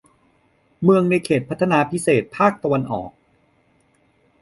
[0.83, 3.11] เมืองในเขตพัฒนาพิเศษภาคตะวันออก